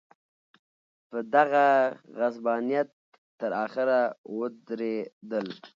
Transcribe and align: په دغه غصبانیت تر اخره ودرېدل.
په 1.09 1.17
دغه 1.35 1.65
غصبانیت 2.17 2.89
تر 3.39 3.51
اخره 3.65 3.99
ودرېدل. 4.37 5.47